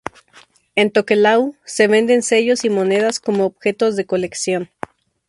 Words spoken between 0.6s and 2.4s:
En Tokelau se venden